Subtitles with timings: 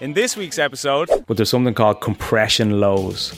[0.00, 3.34] In this week's episode, but there's something called compression lows.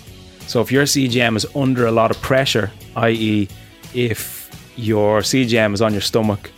[0.47, 3.48] So if your CGM is under a lot of pressure, i.e.,
[3.94, 6.50] if your CGM is on your stomach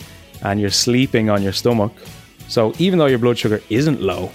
[0.43, 1.93] and you're sleeping on your stomach,
[2.49, 4.33] so even though your blood sugar isn't low,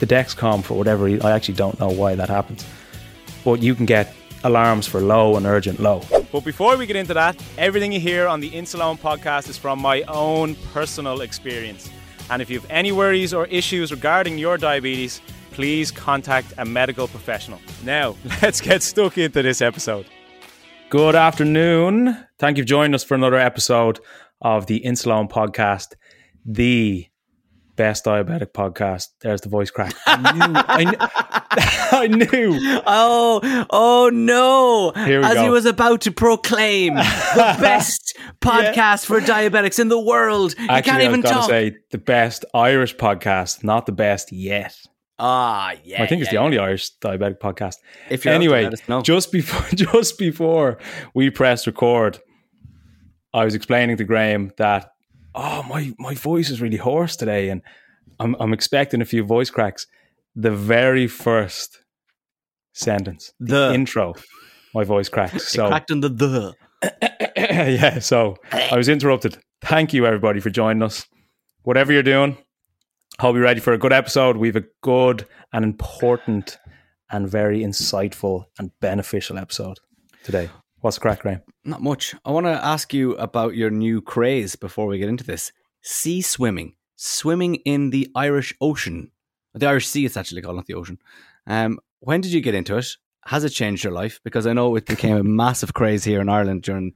[0.00, 2.66] the Dexcom, for whatever reason, I actually don't know why that happens,
[3.44, 4.12] but you can get
[4.42, 6.02] alarms for low and urgent low.
[6.32, 9.78] But before we get into that, everything you hear on the Insuleoin podcast is from
[9.78, 11.90] my own personal experience.
[12.30, 15.20] And if you have any worries or issues regarding your diabetes,
[15.52, 17.60] please contact a medical professional.
[17.84, 20.06] Now, let's get stuck into this episode.
[20.90, 22.16] Good afternoon.
[22.38, 23.98] Thank you for joining us for another episode
[24.40, 25.94] of the Insuleoin podcast,
[26.44, 27.06] the
[27.76, 29.08] best diabetic podcast.
[29.20, 29.94] There's the voice crack.
[30.06, 30.54] I knew.
[30.66, 30.96] I knew.
[31.92, 32.80] I knew.
[32.86, 34.92] Oh, oh no!
[35.04, 35.42] Here we As go.
[35.44, 40.90] he was about to proclaim the best podcast for diabetics in the world, he Actually,
[40.90, 41.48] can't I even was talk.
[41.48, 44.74] say the best Irish podcast, not the best yet.
[45.18, 46.02] ah, yeah.
[46.02, 47.76] I think it's yeah, the only Irish diabetic podcast.
[48.10, 49.00] If you're anyway, there, let us know.
[49.02, 50.78] just before just before
[51.14, 52.18] we pressed record,
[53.32, 54.90] I was explaining to Graham that
[55.36, 57.62] oh my my voice is really hoarse today, and
[58.18, 59.86] I'm I'm expecting a few voice cracks.
[60.34, 61.78] The very first
[62.74, 63.74] sentence, the, The.
[63.74, 64.14] intro,
[64.74, 65.48] my voice cracks.
[65.54, 66.54] So cracked in the the.
[67.36, 69.38] yeah, so I was interrupted.
[69.62, 71.06] Thank you everybody for joining us.
[71.62, 72.36] Whatever you're doing,
[73.18, 74.36] hope you're ready for a good episode.
[74.36, 76.58] We have a good and important
[77.10, 79.78] and very insightful and beneficial episode
[80.22, 80.50] today.
[80.80, 81.42] What's crack, Graham?
[81.64, 82.14] Not much.
[82.24, 85.50] I want to ask you about your new craze before we get into this.
[85.80, 89.10] Sea swimming, swimming in the Irish Ocean,
[89.54, 90.04] the Irish Sea.
[90.04, 90.98] It's actually called, not the ocean.
[91.46, 92.88] Um, when did you get into it?
[93.24, 94.20] Has it changed your life?
[94.22, 96.94] Because I know it became a massive craze here in Ireland during.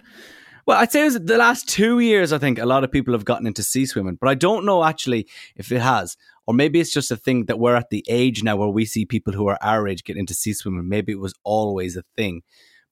[0.67, 2.35] Well, I'd say it was the last two years.
[2.35, 4.85] I think a lot of people have gotten into sea swimming, but I don't know
[4.85, 5.27] actually
[5.57, 8.57] if it has, or maybe it's just a thing that we're at the age now
[8.57, 10.89] where we see people who are our age get into sea swimming.
[10.89, 12.43] Maybe it was always a thing.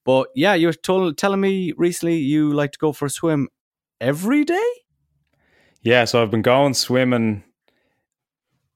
[0.09, 3.47] But yeah, you were told, telling me recently you like to go for a swim
[4.01, 4.71] every day.
[5.83, 7.43] Yeah, so I've been going swimming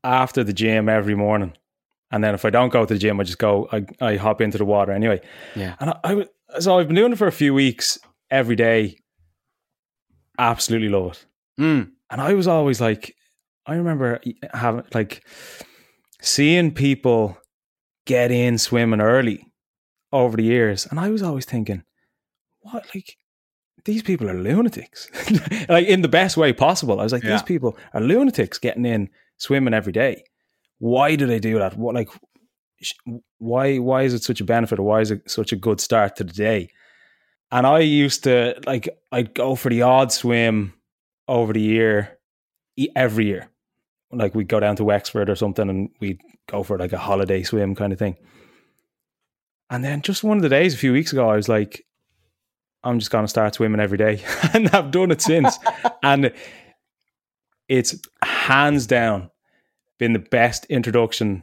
[0.03, 1.53] after the gym every morning.
[2.11, 4.41] And then if I don't go to the gym, I just go, I, I hop
[4.41, 5.21] into the water anyway.
[5.55, 5.75] Yeah.
[5.79, 7.97] And I, I so I've been doing it for a few weeks
[8.29, 8.99] every day.
[10.37, 11.25] Absolutely love it.
[11.59, 11.93] Mm.
[12.11, 13.15] And I was always like,
[13.65, 14.21] I remember
[14.53, 15.25] having like
[16.21, 17.39] seeing people
[18.05, 19.47] get in swimming early
[20.13, 20.85] over the years.
[20.89, 21.83] And I was always thinking,
[22.61, 23.17] what, like,
[23.83, 25.09] these people are lunatics,
[25.69, 27.01] like in the best way possible.
[27.01, 27.31] I was like, Yeah.
[27.31, 30.23] these people are lunatics getting in swimming every day.
[30.79, 31.75] Why do they do that?
[31.77, 32.09] What, like,
[32.81, 32.93] sh-
[33.39, 36.15] why, why is it such a benefit or why is it such a good start
[36.17, 36.69] to the day?
[37.51, 40.73] And I used to like I'd go for the odd swim
[41.27, 42.17] over the year,
[42.77, 43.49] e- every year.
[44.11, 46.19] Like we'd go down to Wexford or something, and we'd
[46.49, 48.15] go for like a holiday swim kind of thing.
[49.73, 51.83] And then just one of the days a few weeks ago, I was like,
[52.83, 54.21] I'm just going to start swimming every day,
[54.53, 55.57] and I've done it since.
[56.03, 56.31] and
[57.67, 59.31] it's hands down
[59.97, 61.41] been the best introduction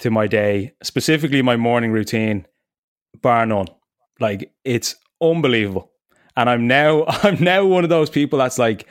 [0.00, 2.44] to my day, specifically my morning routine,
[3.22, 3.68] bar none.
[4.18, 5.92] Like it's unbelievable.
[6.36, 8.88] And I'm now I'm now one of those people that's like,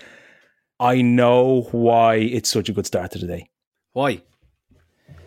[0.79, 3.49] I know why it's such a good start to the day.
[3.91, 4.21] Why?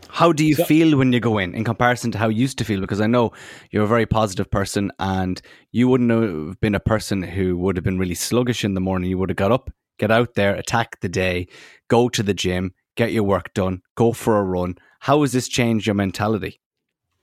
[0.08, 2.58] How do you so, feel when you go in in comparison to how you used
[2.58, 2.80] to feel?
[2.80, 3.32] Because I know
[3.70, 5.40] you're a very positive person and
[5.72, 9.10] you wouldn't have been a person who would have been really sluggish in the morning.
[9.10, 11.48] You would have got up, get out there, attack the day,
[11.88, 14.76] go to the gym, get your work done, go for a run.
[15.00, 16.60] How has this changed your mentality?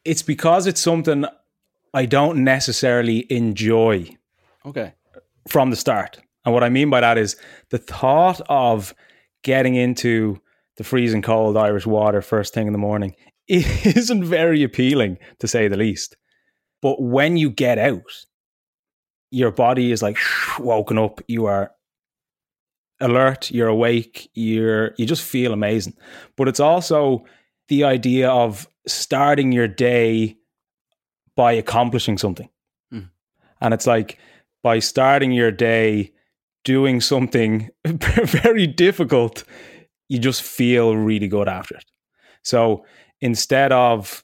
[0.05, 1.25] It's because it's something
[1.93, 4.09] I don't necessarily enjoy.
[4.65, 4.93] Okay.
[5.47, 6.19] From the start.
[6.45, 7.37] And what I mean by that is
[7.69, 8.93] the thought of
[9.43, 10.41] getting into
[10.77, 13.15] the freezing cold Irish water first thing in the morning
[13.47, 16.15] isn't very appealing to say the least.
[16.81, 18.25] But when you get out,
[19.31, 20.17] your body is like
[20.59, 21.21] woken up.
[21.27, 21.71] You are
[22.99, 25.93] alert, you're awake, you're you just feel amazing.
[26.37, 27.25] But it's also
[27.67, 30.37] the idea of starting your day
[31.35, 32.49] by accomplishing something.
[32.93, 33.09] Mm.
[33.61, 34.19] And it's like
[34.61, 36.11] by starting your day
[36.63, 39.43] doing something very difficult,
[40.13, 41.85] you just feel really good after it.
[42.43, 42.85] So
[43.19, 44.23] instead of,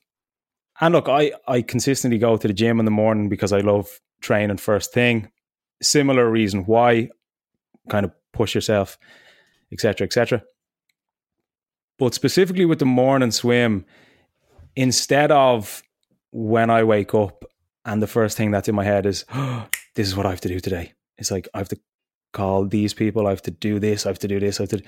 [0.79, 3.99] and look, I, I consistently go to the gym in the morning because I love
[4.21, 5.31] training first thing.
[5.81, 7.09] Similar reason why,
[7.89, 8.99] kind of push yourself,
[9.71, 10.43] etc., etc.
[11.97, 13.83] But specifically with the morning swim,
[14.75, 15.81] instead of
[16.29, 17.45] when I wake up
[17.83, 20.41] and the first thing that's in my head is, oh, this is what I have
[20.41, 20.93] to do today.
[21.17, 21.79] It's like I have to
[22.31, 24.69] call these people, I have to do this, I have to do this, I have
[24.69, 24.83] to.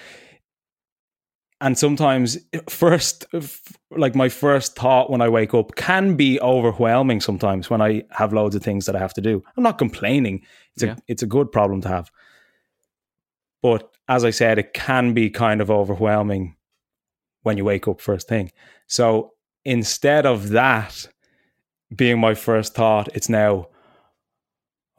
[1.61, 3.25] And sometimes, first,
[3.91, 7.21] like my first thought when I wake up can be overwhelming.
[7.21, 10.41] Sometimes when I have loads of things that I have to do, I'm not complaining.
[10.73, 10.93] It's yeah.
[10.93, 12.11] a it's a good problem to have.
[13.61, 16.55] But as I said, it can be kind of overwhelming
[17.43, 18.51] when you wake up first thing.
[18.87, 21.07] So instead of that
[21.95, 23.67] being my first thought, it's now,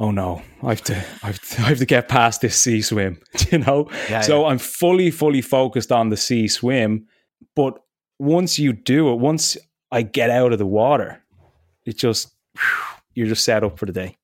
[0.03, 2.83] oh no, I have to, I have to, I have to get past this sea
[2.83, 3.19] swim,
[3.51, 3.89] you know?
[4.11, 4.49] Yeah, so yeah.
[4.49, 7.07] I'm fully, fully focused on the sea swim.
[7.55, 7.79] But
[8.19, 9.57] once you do it, once
[9.91, 11.23] I get out of the water,
[11.87, 12.35] it just,
[13.15, 14.19] you're just set up for the day.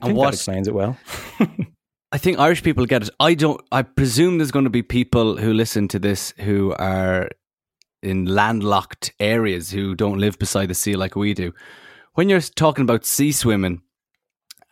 [0.00, 0.98] I and what explains it well.
[2.12, 3.10] I think Irish people get it.
[3.18, 3.60] I don't.
[3.72, 7.30] I presume there's going to be people who listen to this who are
[8.02, 11.52] in landlocked areas who don't live beside the sea like we do.
[12.14, 13.82] When you're talking about sea swimming,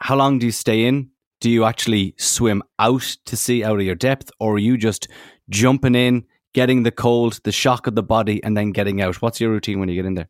[0.04, 1.08] how long do you stay in?
[1.40, 5.08] Do you actually swim out to sea out of your depth, or are you just
[5.48, 9.22] jumping in, getting the cold, the shock of the body, and then getting out?
[9.22, 10.28] What's your routine when you get in there?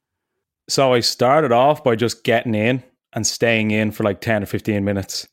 [0.69, 2.85] So I started off by just getting in
[3.15, 5.27] and staying in for like 10 or 15 minutes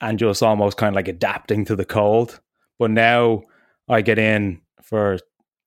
[0.00, 2.40] and just almost kind of like adapting to the cold.
[2.78, 3.42] But now
[3.88, 5.18] I get in for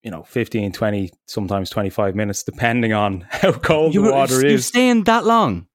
[0.03, 4.43] you know 15 20 sometimes 25 minutes depending on how cold you, the water is.
[4.43, 5.67] you're staying that long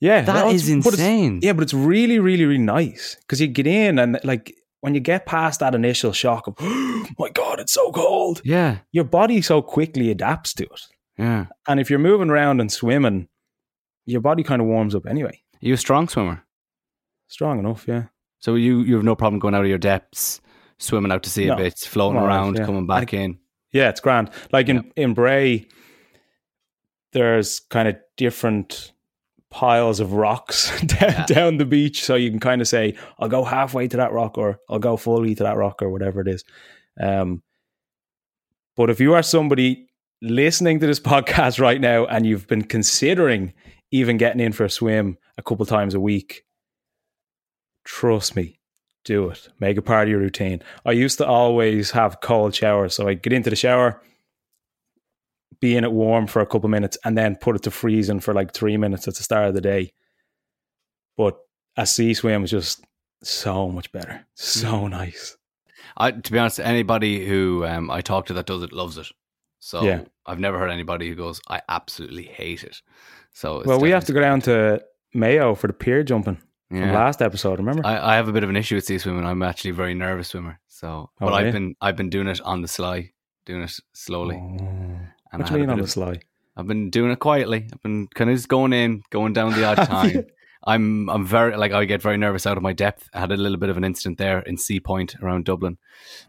[0.00, 3.66] yeah that no, is insane yeah but it's really really really nice because you get
[3.66, 7.72] in and like when you get past that initial shock of oh my god it's
[7.72, 10.86] so cold yeah your body so quickly adapts to it
[11.18, 13.28] yeah and if you're moving around and swimming
[14.06, 16.44] your body kind of warms up anyway are you a strong swimmer
[17.26, 18.04] strong enough yeah
[18.38, 20.40] so you you have no problem going out of your depths
[20.78, 21.54] swimming out to sea no.
[21.54, 22.64] a bit floating around yeah.
[22.64, 23.38] coming back in
[23.72, 24.30] yeah, it's grand.
[24.52, 24.82] Like in yeah.
[24.96, 25.66] in Bray,
[27.12, 28.92] there's kind of different
[29.50, 31.26] piles of rocks down, yeah.
[31.26, 34.38] down the beach, so you can kind of say, "I'll go halfway to that rock,"
[34.38, 36.44] or "I'll go fully to that rock," or whatever it is.
[37.00, 37.42] Um,
[38.76, 39.88] but if you are somebody
[40.22, 43.52] listening to this podcast right now and you've been considering
[43.90, 46.44] even getting in for a swim a couple times a week,
[47.84, 48.58] trust me,
[49.04, 49.48] do it.
[49.60, 50.62] Make a part of your routine.
[50.84, 52.94] I used to always have cold showers.
[52.94, 54.00] So I'd get into the shower,
[55.60, 58.34] be in it warm for a couple minutes, and then put it to freezing for
[58.34, 59.92] like three minutes at the start of the day.
[61.16, 61.38] But
[61.76, 62.84] a sea swim is just
[63.22, 64.26] so much better.
[64.34, 64.90] So mm.
[64.90, 65.36] nice.
[65.96, 69.08] I, to be honest, anybody who um, I talk to that does it loves it.
[69.60, 70.02] So yeah.
[70.26, 72.80] I've never heard anybody who goes, I absolutely hate it.
[73.32, 74.82] So well, we have to go down to
[75.14, 76.38] Mayo for the pier jumping
[76.70, 76.82] yeah.
[76.82, 77.58] from last episode.
[77.58, 77.84] Remember?
[77.84, 79.24] I, I, have a bit of an issue with sea swimming.
[79.24, 80.60] I'm actually a very nervous swimmer.
[80.68, 83.10] So, oh, but I've been I've been doing it on the sly,
[83.46, 84.36] doing it slowly.
[84.36, 84.77] Oh.
[85.32, 86.20] What do you mean on the sly?
[86.56, 87.68] I've been doing it quietly.
[87.72, 90.26] I've been kind of just going in, going down the odd time.
[90.66, 93.08] I'm I'm very like I get very nervous out of my depth.
[93.14, 95.78] I had a little bit of an incident there in Seapoint around Dublin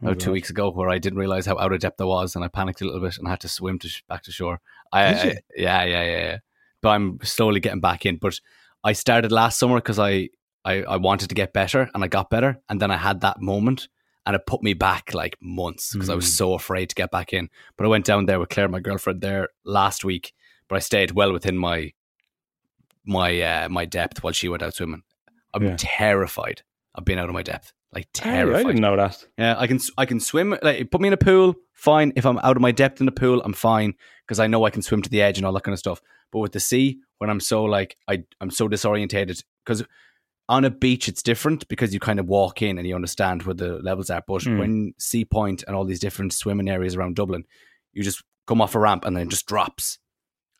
[0.03, 2.35] oh, about two weeks ago where I didn't realize how out of depth I was
[2.35, 4.31] and I panicked a little bit and I had to swim to sh- back to
[4.31, 4.61] shore.
[4.93, 5.11] I, I
[5.55, 6.37] yeah, yeah yeah yeah.
[6.81, 8.17] But I'm slowly getting back in.
[8.17, 8.39] But
[8.83, 10.29] I started last summer because I
[10.63, 12.61] I, I wanted to get better and I got better.
[12.69, 13.87] And then I had that moment
[14.25, 16.13] and it put me back like months because mm.
[16.13, 16.31] I was hmm.
[16.31, 17.49] so afraid to get back in.
[17.77, 20.33] But I went down there with Claire, my girlfriend, there last week,
[20.67, 21.93] but I stayed well within my
[23.05, 25.03] my uh, my depth while she went out swimming.
[25.53, 25.75] I'm yeah.
[25.77, 26.61] terrified.
[26.95, 27.73] of being out of my depth.
[27.93, 29.25] Like Hey, I didn't know that.
[29.37, 30.55] Yeah, I can I can swim.
[30.61, 32.13] Like put me in a pool, fine.
[32.15, 33.95] If I'm out of my depth in the pool, I'm fine
[34.27, 36.01] because I know I can swim to the edge and all that kind of stuff.
[36.31, 39.83] But with the sea, when I'm so like I I'm so disorientated because
[40.49, 43.53] on a beach it's different because you kind of walk in and you understand where
[43.53, 44.21] the levels are.
[44.27, 44.59] But Mm.
[44.59, 47.45] when Seapoint and all these different swimming areas around Dublin,
[47.93, 49.99] you just come off a ramp and then it just drops,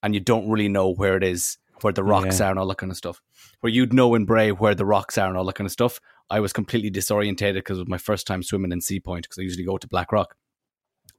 [0.03, 2.45] and you don't really know where it is, where the rocks Yeah.
[2.47, 3.19] are and all that kind of stuff.
[3.61, 5.99] Where you'd know in Bray where the rocks are and all that kind of stuff.
[6.29, 9.41] I was completely disorientated because it was my first time swimming in Seapoint because I
[9.41, 10.35] usually go to Blackrock.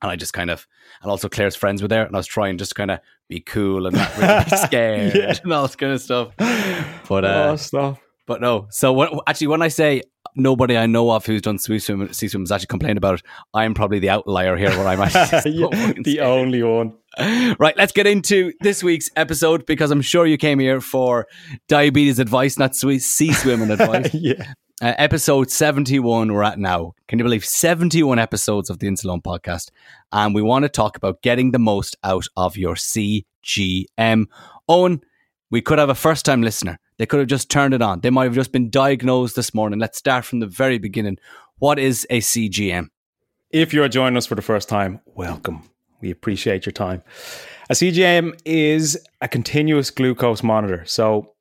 [0.02, 0.66] And I just kind of,
[1.02, 3.40] and also Claire's friends were there, and I was trying just to kind of be
[3.40, 5.34] cool and not really be scared Yeah.
[5.42, 6.32] and all this kind of stuff.
[7.08, 7.98] But uh, oh.
[8.30, 8.68] But no.
[8.70, 10.02] So what, actually, when I say
[10.36, 13.22] nobody I know of who's done sea swim, sea swim has actually complained about it,
[13.54, 14.70] I'm probably the outlier here.
[14.70, 16.92] Where I'm actually Yeah, the only one.
[17.58, 21.26] Right, let's get into this week's episode because I'm sure you came here for
[21.66, 24.10] diabetes advice, not sweet sea swimming advice.
[24.14, 24.52] yeah.
[24.80, 26.92] Uh, episode 71 we're at now.
[27.08, 29.70] Can you believe 71 episodes of the Insuleoin podcast?
[30.12, 33.24] And we want to talk about getting the most out of your CGM.
[33.98, 35.00] Eoin,
[35.50, 36.78] we could have a first time listener.
[36.98, 38.00] They could have just turned it on.
[38.00, 39.78] They might have just been diagnosed this morning.
[39.78, 41.18] Let's start from the very beginning.
[41.58, 42.88] What is a CGM?
[43.50, 45.68] If you're joining us for the first time, welcome.
[46.00, 47.02] We appreciate your time.
[47.68, 50.84] A CGM is a continuous glucose monitor.
[50.86, 51.34] So,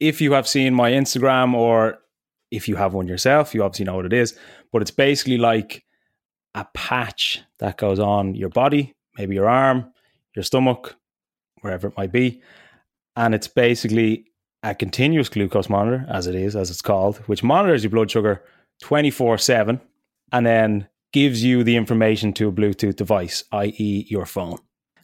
[0.00, 1.98] if you have seen my Instagram or
[2.50, 4.36] if you have one yourself, you obviously know what it is.
[4.72, 5.84] But it's basically like
[6.54, 9.92] a patch that goes on your body, maybe your arm,
[10.34, 10.96] your stomach,
[11.60, 12.42] wherever it might be.
[13.16, 14.26] And it's basically
[14.62, 18.42] a continuous glucose monitor, as it is, as it's called, which monitors your blood sugar
[18.80, 19.80] 24 7
[20.32, 24.58] and then gives you the information to a Bluetooth device, i.e., your phone.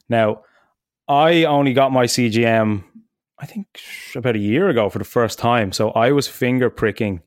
[0.09, 0.41] Now,
[1.07, 2.83] I only got my CGM,
[3.37, 3.67] I think,
[4.15, 5.71] about a year ago for the first time.
[5.71, 7.21] So I was finger pricking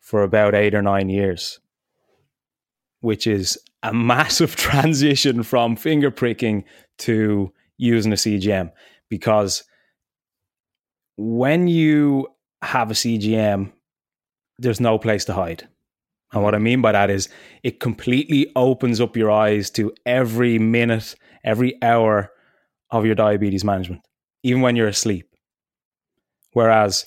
[0.00, 1.60] for about eight or nine years,
[3.00, 6.64] which is a massive transition from finger pricking
[6.98, 8.72] to using a CGM
[9.08, 9.64] because
[11.16, 12.28] when you
[12.62, 13.72] have a CGM,
[14.58, 15.68] there's no place to hide.
[16.32, 17.28] And what I mean by that is
[17.62, 22.32] it completely opens up your eyes to every minute, every hour
[22.90, 24.02] of your diabetes management,
[24.42, 25.28] even when you're asleep.
[26.52, 27.06] Whereas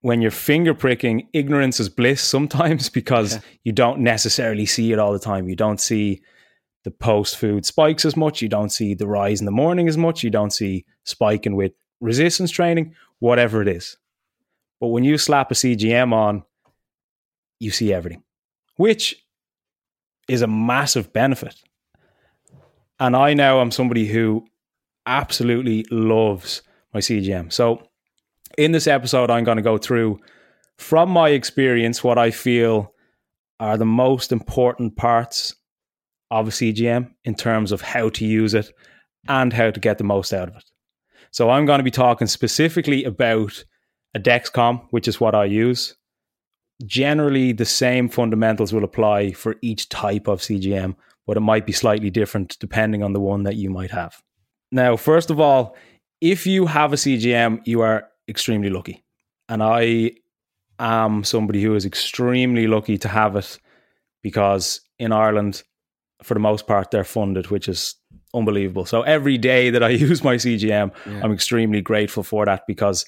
[0.00, 3.40] when you're finger pricking, ignorance is bliss sometimes because Yeah.
[3.64, 5.48] you don't necessarily see it all the time.
[5.48, 6.20] You don't see
[6.84, 8.40] the post food spikes as much.
[8.40, 10.22] You don't see the rise in the morning as much.
[10.22, 13.96] You don't see spiking with resistance training, whatever it is.
[14.80, 16.44] But when you slap a CGM on,
[17.60, 18.22] you see everything,
[18.76, 19.16] which
[20.28, 21.56] is a massive benefit.
[23.00, 24.46] And I now am somebody who
[25.06, 27.52] absolutely loves my CGM.
[27.52, 27.82] So,
[28.56, 30.18] in this episode, I'm going to go through
[30.78, 32.92] from my experience what I feel
[33.60, 35.54] are the most important parts
[36.30, 38.72] of a CGM in terms of how to use it
[39.28, 40.64] and how to get the most out of it.
[41.30, 43.64] So, I'm going to be talking specifically about
[44.14, 45.94] a Dexcom, which is what I use.
[46.86, 50.94] Generally, the same fundamentals will apply for each type of CGM,
[51.26, 54.22] but it might be slightly different depending on the one that you might have.
[54.70, 55.76] Now, first of all,
[56.20, 59.04] if you have a CGM, you are extremely lucky.
[59.48, 60.12] And I
[60.78, 63.58] am somebody who is extremely lucky to have it
[64.22, 65.62] because in Ireland,
[66.22, 67.94] for the most part, they're funded, which is
[68.38, 68.86] unbelievable.
[68.86, 71.20] So every day that I use my CGM, Yeah.
[71.22, 73.04] I'm extremely grateful for that because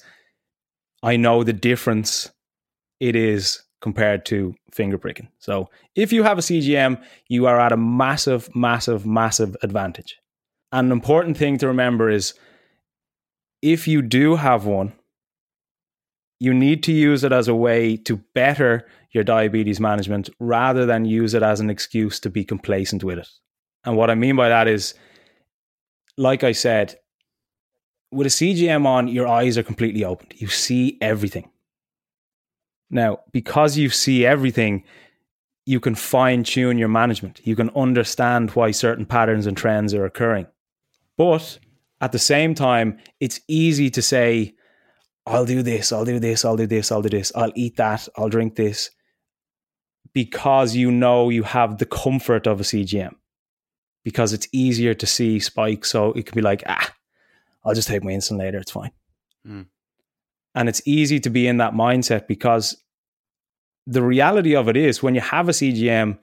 [1.03, 2.29] I know the difference
[2.99, 5.27] it is compared to finger pricking.
[5.39, 10.17] So if you have a CGM, you are at a massive, massive, massive advantage.
[10.71, 12.35] And an important thing to remember is
[13.61, 14.93] if you do have one,
[16.39, 21.05] you need to use it as a way to better your diabetes management rather than
[21.05, 23.27] use it as an excuse to be complacent with it.
[23.83, 24.93] And what I mean by that is,
[26.17, 26.95] like I said,
[28.11, 30.33] with a CGM on, your eyes are completely opened.
[30.35, 31.49] You see everything.
[32.89, 34.83] Now, because you see everything,
[35.65, 37.39] you can fine tune your management.
[37.45, 40.47] You can understand why certain patterns and trends are occurring.
[41.17, 41.59] But
[42.01, 44.55] at the same time, it's easy to say,
[45.25, 48.07] I'll do this, I'll do this, I'll do this, I'll do this, I'll eat that,
[48.17, 48.89] I'll drink this,
[50.13, 53.13] because you know you have the comfort of a CGM.
[54.03, 55.91] Because it's easier to see spikes.
[55.91, 56.93] So it can be like, ah,
[57.63, 58.91] I'll just take my insulin later, it's fine.
[59.47, 59.67] Mm.
[60.55, 62.77] And it's easy to be in that mindset because
[63.87, 66.17] the reality of it is when you have a CGM,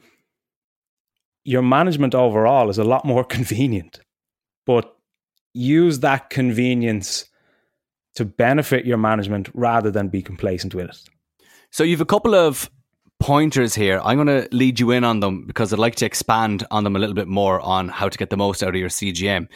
[1.45, 4.01] your management overall is a lot more convenient.
[4.67, 4.95] But
[5.55, 7.25] use that convenience
[8.17, 10.99] to benefit your management rather than be complacent with it.
[11.71, 12.71] So you've a couple of
[13.21, 14.01] pointers here.
[14.05, 16.97] I'm going to lead you in on them because I'd like to expand on them
[16.97, 19.47] a little bit more on how to get the most out of your CGM.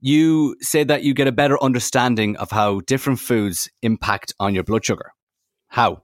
[0.00, 4.64] You say that you get a better understanding of how different foods impact on your
[4.64, 5.12] blood sugar.
[5.68, 6.02] How?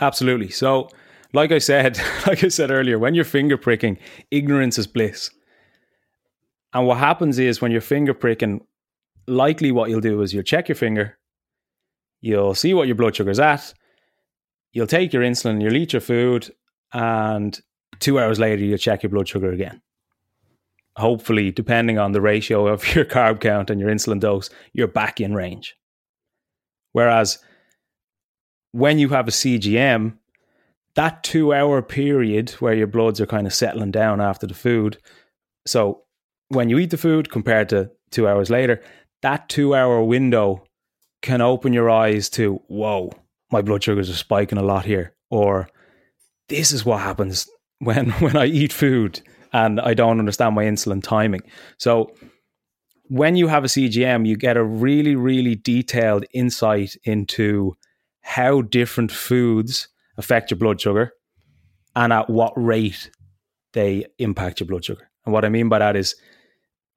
[0.00, 0.50] Absolutely.
[0.50, 0.88] So,
[1.32, 3.98] like I said, like I said earlier, when you're finger pricking,
[4.30, 5.30] ignorance is bliss.
[6.72, 8.60] And what happens is when you're finger pricking,
[9.26, 11.18] likely what you'll do is you'll check your finger,
[12.20, 13.74] you'll see what your blood sugar's at,
[14.72, 16.50] you'll take your insulin, you'll eat your food,
[16.92, 17.58] and
[17.98, 19.80] two hours later, you'll check your blood sugar again.
[20.96, 25.20] Hopefully, depending on the ratio of your carb count and your insulin dose, you're back
[25.20, 25.76] in range.
[26.92, 27.38] Whereas
[28.72, 30.16] when you have a CGM,
[30.94, 34.98] that two hour period where your bloods are kind of settling down after the food.
[35.66, 36.02] So
[36.48, 38.82] when you eat the food compared to two hours later,
[39.22, 40.64] that two hour window
[41.22, 43.12] can open your eyes to, whoa,
[43.50, 45.14] my blood sugars are spiking a lot here.
[45.30, 45.68] Or
[46.48, 49.20] this is what happens when, when I eat food
[49.52, 51.42] and I don't understand my insulin timing.
[51.78, 52.12] So
[53.08, 57.76] when you have a CGM, you get a really, really detailed insight into
[58.22, 61.12] how different foods affect your blood sugar
[61.96, 63.10] and at what rate
[63.72, 65.10] they impact your blood sugar.
[65.24, 66.14] And what I mean by that is,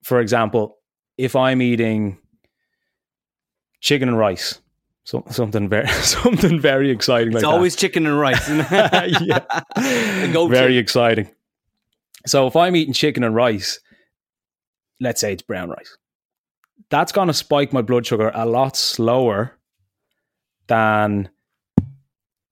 [0.04, 0.78] for example,
[1.18, 2.20] if I'm eating
[3.80, 4.60] chicken and rice,
[5.06, 7.34] so, something very something very exciting.
[7.34, 7.80] It's like always that.
[7.80, 8.50] chicken and rice.
[8.72, 11.30] yeah, very exciting.
[12.26, 13.80] So if I'm eating chicken and rice,
[15.02, 15.98] let's say it's brown rice,
[16.90, 19.58] that's going to spike my blood sugar a lot slower
[20.68, 21.30] than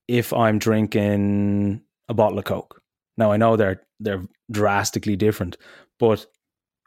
[0.09, 2.81] if I'm drinking a bottle of Coke.
[3.17, 5.55] Now I know they're they're drastically different,
[5.99, 6.25] but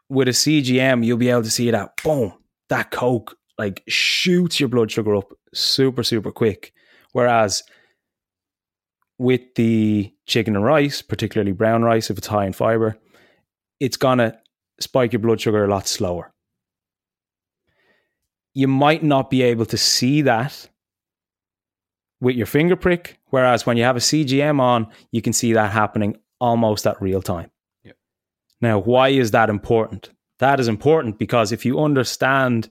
[0.09, 2.33] with a CGM, you'll be able to see that boom,
[2.69, 6.73] that Coke like shoots your blood sugar up super, super quick.
[7.13, 7.63] Whereas
[9.17, 12.97] with the chicken and rice, particularly brown rice, if it's high in fiber,
[13.79, 14.37] it's gonna
[14.79, 16.33] spike your blood sugar a lot slower.
[18.53, 20.69] You might not be able to see that
[22.21, 25.71] with your finger prick, whereas when you have a CGM on, you can see that
[25.71, 27.51] happening almost at real time.
[27.83, 27.97] Yep.
[28.61, 30.09] Now, why is that important?
[30.39, 32.69] That is important because if you understand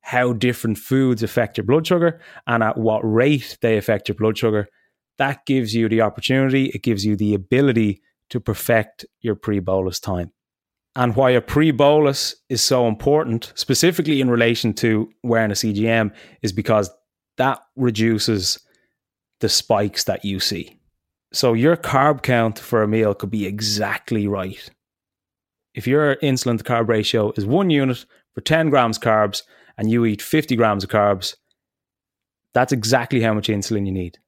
[0.00, 4.36] how different foods affect your blood sugar and at what rate they affect your blood
[4.38, 4.68] sugar,
[5.18, 10.00] that gives you the opportunity, it gives you the ability to perfect your pre bolus
[10.00, 10.32] time.
[10.96, 16.12] And why a pre bolus is so important, specifically in relation to wearing a CGM,
[16.42, 16.90] is because
[17.36, 18.58] that reduces
[19.40, 20.80] the spikes that you see.
[21.32, 24.68] So your carb count for a meal could be exactly right.
[25.74, 29.42] If your insulin to carb ratio is one unit for 10 grams carbs
[29.76, 31.36] and you eat 50 grams of carbs,
[32.52, 34.18] that's exactly how much insulin you need.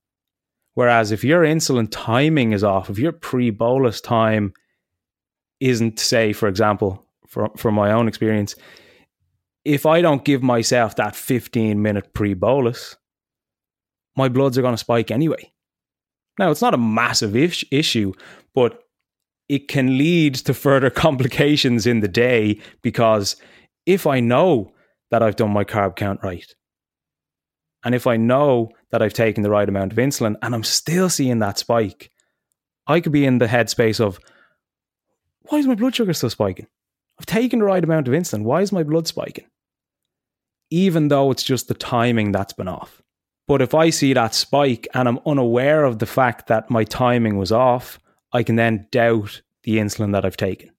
[0.74, 4.54] Whereas if your insulin timing is off, if your pre bolus time
[5.60, 8.54] isn't, say, for example, from, from my own experience,
[9.64, 12.96] if I don't give myself that 15 minute pre bolus,
[14.16, 15.52] my bloods are going to spike anyway.
[16.38, 18.12] Now, it's not a massive ish- issue,
[18.54, 18.82] but
[19.48, 23.36] it can lead to further complications in the day because
[23.86, 24.72] if I know
[25.12, 26.52] that I've done my carb count right,
[27.84, 31.08] and if I know that I've taken the right amount of insulin and I'm still
[31.08, 32.10] seeing that spike,
[32.86, 34.20] I could be in the headspace of,
[35.42, 36.68] why is my blood sugar still spiking?
[37.18, 38.44] I've taken the right amount of insulin.
[38.44, 39.46] Why is my blood spiking?
[40.70, 43.02] Even though it's just the timing that's been off.
[43.48, 47.36] But if I see that spike and I'm unaware of the fact that my timing
[47.36, 47.98] was off,
[48.32, 50.70] I can then doubt the insulin that I've taken.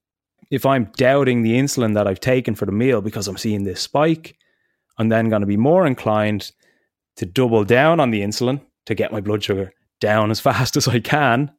[0.54, 3.80] If I'm doubting the insulin that I've taken for the meal because I'm seeing this
[3.80, 4.38] spike,
[4.98, 6.52] I'm then going to be more inclined
[7.16, 10.86] to double down on the insulin to get my blood sugar down as fast as
[10.86, 11.50] I can,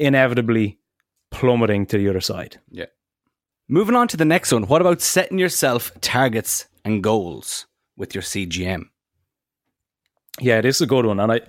[0.00, 0.80] inevitably
[1.30, 2.58] plummeting to the other side.
[2.68, 2.86] Yeah.
[3.68, 4.64] Moving on to the next one.
[4.64, 8.86] What about setting yourself targets and goals with your CGM?
[10.40, 11.20] Yeah, this is a good one.
[11.20, 11.40] And I,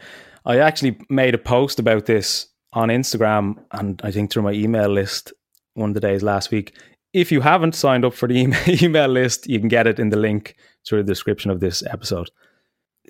[0.46, 4.90] I actually made a post about this on Instagram and I think through my email
[4.90, 5.34] list
[5.74, 6.76] one of the days last week.
[7.14, 8.54] If you haven't signed up for the
[8.84, 10.56] email, list, you can get it in the link
[10.88, 12.30] through the description of this episode.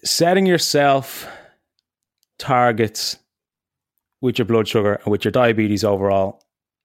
[0.04, 1.28] Setting yourself
[2.38, 3.18] targets
[4.22, 6.42] with your blood sugar and with your diabetes overall,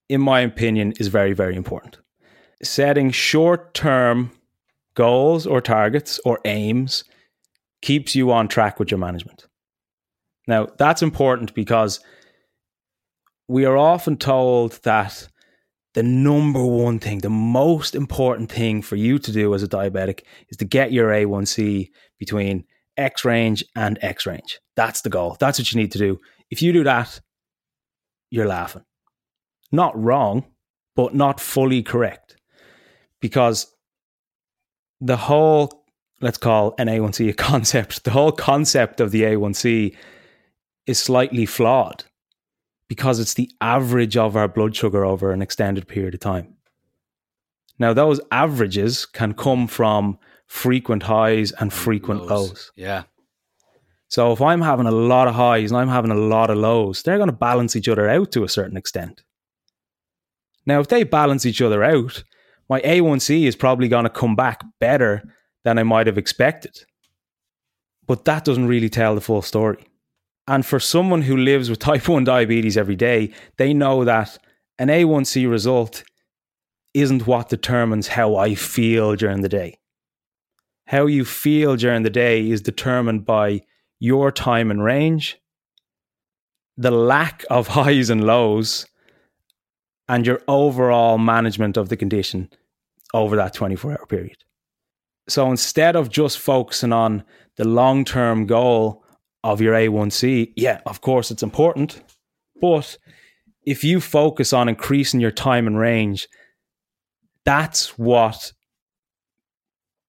[0.09, 1.99] in my opinion, is very, very important.
[2.63, 4.31] Setting short term
[4.95, 7.05] goals or targets or aims
[7.83, 9.47] keeps you on track with your management.
[10.47, 12.01] Now, that's important because
[13.49, 15.29] we are often told that
[15.95, 20.23] the number one thing, the most important thing for you to do as a diabetic
[20.49, 22.65] is to get your A1C between
[22.97, 24.59] X range and X range.
[24.77, 25.37] That's the goal.
[25.39, 26.21] That's what you need to do.
[26.51, 27.21] If you do that,
[28.31, 28.83] you're laughing.
[29.71, 30.45] Not wrong,
[30.97, 32.37] but not fully correct.
[33.21, 33.73] Because
[35.01, 35.85] the whole,
[36.21, 39.97] let's call an A1C a concept, the whole concept of the A1C
[40.87, 42.05] is slightly flawed
[42.89, 46.55] because it's the average of our blood sugar over an extended period of time.
[47.79, 52.51] Now, those averages can come from frequent highs and frequent lows.
[52.51, 52.73] lows.
[52.77, 53.05] Yeah.
[54.09, 57.03] So if I'm having a lot of highs and I'm having a lot of lows,
[57.03, 59.25] they're going to balance each other out to a certain extent.
[60.67, 62.23] Now, if they balance each other out,
[62.69, 65.23] my A1C is probably going to come back better
[65.65, 66.85] than I might have expected.
[68.07, 69.85] But that doesn't really tell the full story.
[70.47, 74.39] And for someone who lives with type 1 diabetes every day, they know that
[74.79, 76.05] an A1C result
[76.93, 79.79] isn't what determines how I feel during the day.
[80.87, 83.63] How you feel during the day is determined by
[84.01, 85.39] your time and range,
[86.77, 88.87] the lack of highs and lows,
[90.09, 92.51] and your overall management of the condition
[93.15, 94.37] over that 24 hour period.
[95.29, 97.25] So instead of just focusing on
[97.57, 99.04] the long term goal
[99.45, 102.03] of your A1C, yeah, of course it's important,
[102.61, 102.97] but
[103.65, 106.27] if you focus on increasing your time and range,
[107.45, 108.53] that's what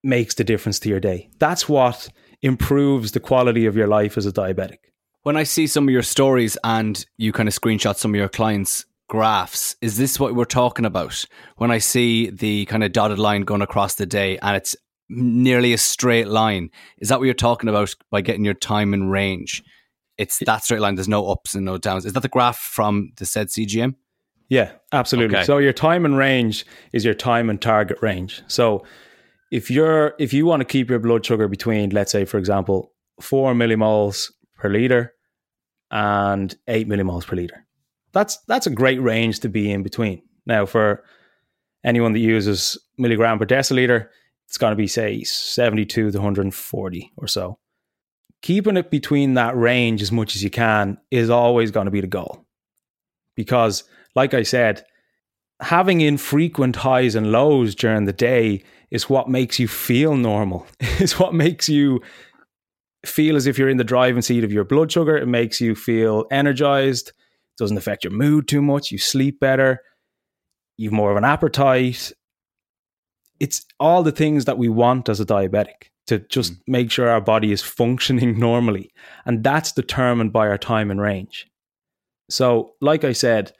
[0.04, 1.30] makes the difference to your day.
[1.38, 2.08] That's what
[2.42, 4.78] improves the quality of your life as a diabetic.
[5.24, 8.30] When I see some of your stories and you kind of screenshot some of your
[8.30, 11.26] clients' graphs, is this what we're talking about?
[11.58, 14.76] When I see the kind of dotted line going across the day and it's
[15.10, 19.10] nearly a straight line, is that what you're talking about by getting your time in
[19.10, 19.64] range?
[20.18, 22.06] It's that straight line, there's no ups and no downs.
[22.06, 23.96] Is that the graph from the said CGM?
[24.50, 25.38] Yeah, absolutely.
[25.38, 25.46] Okay.
[25.46, 28.44] So your time and range is your time and target range.
[28.48, 28.86] So
[29.52, 32.92] if you're if you want to keep your blood sugar between, let's say, for example,
[33.20, 35.14] four millimoles per liter
[35.92, 37.66] and eight millimoles per liter,
[38.12, 40.22] that's that's a great range to be in between.
[40.46, 41.04] Now, for
[41.84, 44.10] anyone that uses milligram per deciliter,
[44.48, 47.58] it's going to be say 72 to 140 or so.
[48.42, 52.02] Keeping it between that range as much as you can is always going to be
[52.02, 52.46] the goal.
[53.36, 54.86] Because, like I said,
[55.62, 60.68] having infrequent highs and lows during the day is what makes you feel normal.
[60.80, 62.02] it's what makes you
[63.06, 65.18] feel as if you're in the driving seat of your blood sugar.
[65.18, 67.10] It makes you feel energized.
[67.10, 68.92] It doesn't affect your mood too much.
[68.92, 69.82] You sleep better.
[70.78, 72.12] You've more of an appetite.
[73.40, 76.60] It's all the things that we want as a diabetic to just mm.
[76.68, 78.92] make sure our body is functioning normally.
[79.26, 81.48] And that's determined by our time and range.
[82.30, 83.54] So, like I said,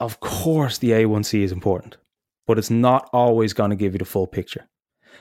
[0.00, 1.96] of course the A1C is important
[2.46, 4.66] but it's not always going to give you the full picture.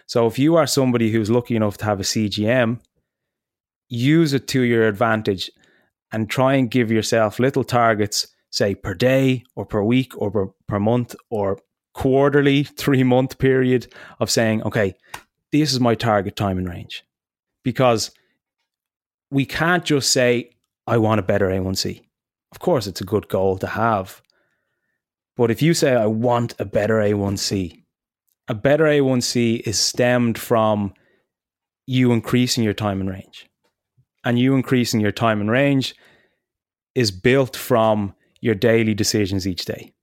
[0.07, 2.79] So if you are somebody who's lucky enough to have a CGM,
[3.89, 5.49] use it to your advantage
[6.11, 10.47] and try and give yourself little targets, say per day or per week or per,
[10.67, 11.59] per month or
[11.93, 14.93] quarterly, three month period of saying, okay,
[15.51, 17.03] this is my target time and range.
[17.63, 18.11] Because
[19.31, 20.51] we can't just say,
[20.85, 22.01] I want a better A1C.
[22.51, 24.21] Of course, it's a good goal to have,
[25.35, 27.83] but if you say, I want a better A1C,
[28.47, 30.93] a better A1C is stemmed from
[31.87, 33.49] you increasing your time and range.
[34.23, 35.95] And you increasing your time and range
[36.95, 39.93] is built from your daily decisions each day.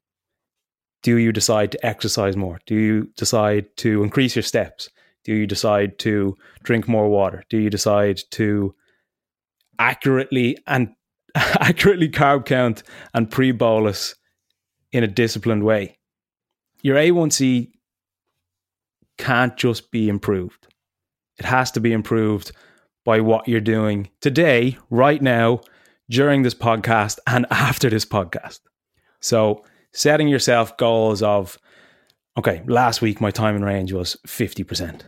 [1.02, 2.60] Do you decide to exercise more?
[2.66, 4.90] Do you decide to increase your steps?
[5.24, 7.44] Do you decide to drink more water?
[7.48, 8.74] Do you decide to
[9.80, 10.92] accurately and
[11.34, 12.84] accurately carb count
[13.14, 14.14] and pre bolus
[14.92, 15.98] in a disciplined way.
[16.82, 17.70] Your A1C
[19.18, 20.66] can't just be improved.
[21.38, 22.52] It has to be improved
[23.04, 25.60] by what you're doing today, right now,
[26.10, 28.60] during this podcast, and after this podcast.
[29.20, 31.59] So, setting yourself goals of,
[32.38, 35.03] okay, last week my time in range was 50%.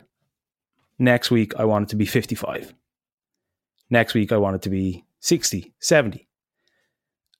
[0.98, 2.74] Next week, I want it to be 55.
[3.90, 6.28] Next week, I want it to be 60, 70.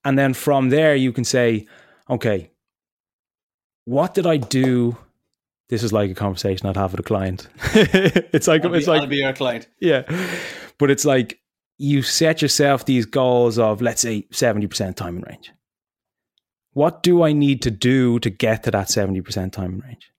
[0.03, 1.67] And then from there, you can say,
[2.09, 2.51] okay,
[3.85, 4.97] what did I do?
[5.69, 7.47] This is like a conversation I'd have with a client.
[7.73, 9.67] it's like I'll it's like I'll be your client.
[9.79, 10.03] Yeah,
[10.77, 11.39] but it's like
[11.77, 15.51] you set yourself these goals of let's say seventy percent time in range.
[16.73, 20.11] What do I need to do to get to that seventy percent time in range?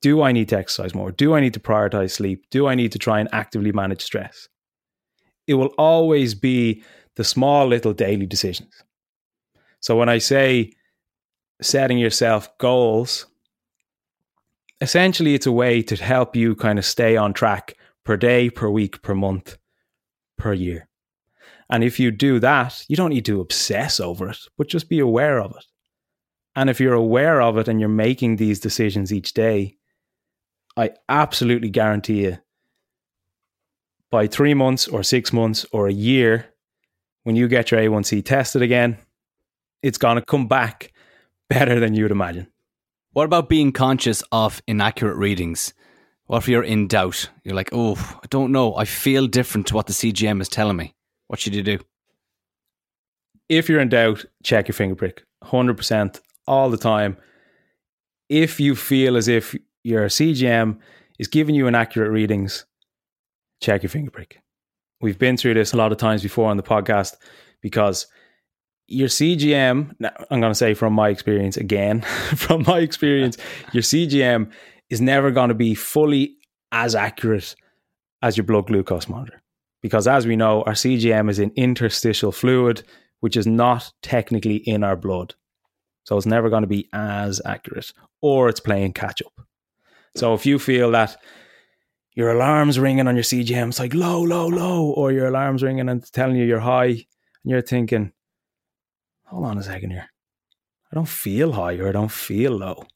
[0.00, 1.10] Do I need to exercise more?
[1.10, 2.46] Do I need to prioritize sleep?
[2.50, 4.48] Do I need to try and actively manage stress?
[5.46, 6.82] It will always be
[7.16, 8.84] the small little daily decisions.
[9.80, 10.72] So when I say
[11.60, 13.26] setting yourself goals,
[14.80, 17.74] essentially it's a way to help you kind of stay on track
[18.04, 19.58] per day, per week, per month,
[20.36, 20.87] per year.
[21.70, 25.00] And if you do that, you don't need to obsess over it, but just be
[25.00, 25.64] aware of it.
[26.56, 29.76] And if you're aware of it and you're making these decisions each day,
[30.76, 32.38] I absolutely guarantee you
[34.10, 36.46] by three months or six months or a year,
[37.24, 38.96] when you get your A1C tested again,
[39.82, 40.92] it's going to come back
[41.48, 42.46] better than you'd imagine.
[43.12, 45.74] What about being conscious of inaccurate readings?
[46.26, 47.28] What if you're in doubt?
[47.44, 48.76] You're like, oh, I don't know.
[48.76, 50.94] I feel different to what the CGM is telling me.
[51.28, 51.78] What should you do?
[53.48, 57.16] If you're in doubt, check your finger prick 100% all the time.
[58.28, 60.78] If you feel as if your CGM
[61.18, 62.66] is giving you inaccurate readings,
[63.62, 64.40] check your finger prick.
[65.00, 67.16] We've been through this a lot of times before on the podcast
[67.62, 68.06] because
[68.86, 69.94] your CGM,
[70.30, 72.00] I'm going to say from my experience again,
[72.36, 73.36] from my experience,
[73.72, 74.50] your CGM
[74.90, 76.36] is never going to be fully
[76.72, 77.54] as accurate
[78.22, 79.40] as your blood glucose monitor.
[79.80, 82.82] Because as we know, our CGM is an interstitial fluid,
[83.20, 85.34] which is not technically in our blood.
[86.04, 89.46] So it's never going to be as accurate, or it's playing catch up.
[90.16, 91.16] So if you feel that
[92.14, 95.88] your alarm's ringing on your CGM, it's like low, low, low, or your alarm's ringing
[95.88, 97.04] and telling you you're high, and
[97.44, 98.12] you're thinking,
[99.24, 100.08] hold on a second here.
[100.90, 102.86] I don't feel high or I don't feel low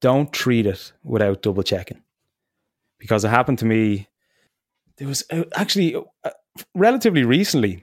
[0.00, 2.02] don't treat it without double checking
[2.98, 4.08] because it happened to me
[4.98, 6.30] there was uh, actually uh,
[6.74, 7.82] relatively recently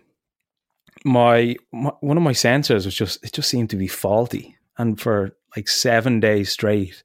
[1.04, 4.99] my, my, one of my sensors was just it just seemed to be faulty and
[4.99, 7.04] for like 7 days straight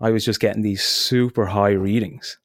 [0.00, 2.38] I was just getting these super high readings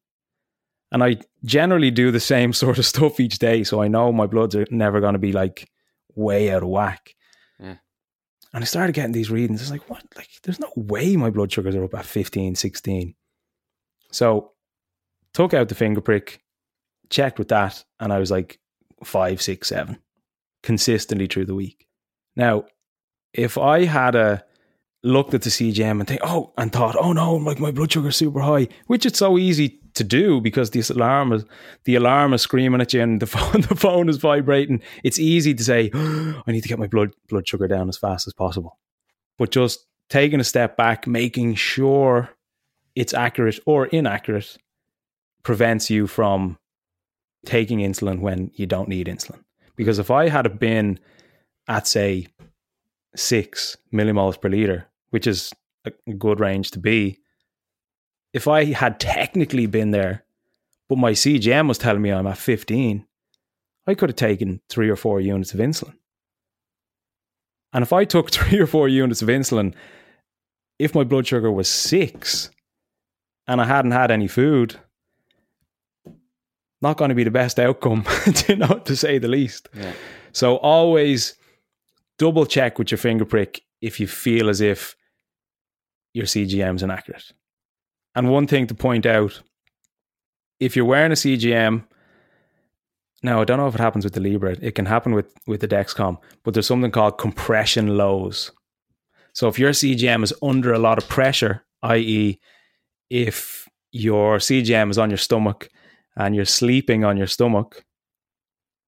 [0.91, 4.27] and I generally do the same sort of stuff each day so I know my
[4.27, 5.69] bloods are never going to be like
[6.15, 7.15] way out of whack
[8.53, 9.61] and I started getting these readings.
[9.61, 10.03] It's like, what?
[10.15, 13.13] Like, there's no way my blood sugars are up at 15, 16.
[14.11, 14.53] So,
[15.33, 16.41] took out the finger prick,
[17.09, 18.59] checked with that, and I was like
[19.03, 19.97] five, six, seven,
[20.63, 21.87] consistently through the week.
[22.35, 22.65] Now,
[23.33, 24.43] if I had a
[25.03, 28.15] looked at the CGM and think, oh, and thought, oh no, like my blood sugar's
[28.15, 31.43] super high, which it's so easy to do because this alarm is
[31.85, 34.81] the alarm is screaming at you and the phone the phone is vibrating.
[35.03, 37.97] It's easy to say, oh, I need to get my blood blood sugar down as
[37.97, 38.77] fast as possible.
[39.37, 42.29] But just taking a step back, making sure
[42.95, 44.57] it's accurate or inaccurate
[45.43, 46.57] prevents you from
[47.45, 49.43] taking insulin when you don't need insulin.
[49.75, 50.99] Because if I had been
[51.67, 52.27] at say
[53.15, 55.53] six millimoles per liter, which is
[55.85, 57.19] a good range to be,
[58.33, 60.23] if I had technically been there,
[60.89, 63.05] but my CGM was telling me I'm at 15,
[63.87, 65.95] I could have taken three or four units of insulin.
[67.73, 69.73] And if I took three or four units of insulin,
[70.79, 72.51] if my blood sugar was six
[73.47, 74.79] and I hadn't had any food,
[76.81, 78.05] not going to be the best outcome,
[78.47, 79.69] you know, to say the least.
[79.73, 79.93] Yeah.
[80.31, 81.35] So always
[82.19, 84.95] double check with your finger prick if you feel as if
[86.13, 87.31] your CGM is inaccurate.
[88.15, 89.41] And one thing to point out
[90.59, 91.83] if you're wearing a CGM,
[93.23, 95.61] now I don't know if it happens with the Libre, it can happen with, with
[95.61, 98.51] the Dexcom, but there's something called compression lows.
[99.33, 102.39] So if your CGM is under a lot of pressure, i.e.,
[103.09, 105.69] if your CGM is on your stomach
[106.17, 107.85] and you're sleeping on your stomach,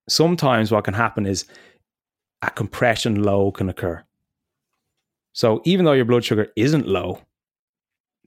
[0.09, 1.45] sometimes what can happen is
[2.41, 4.03] a compression low can occur.
[5.33, 7.21] So even though your blood sugar isn't low,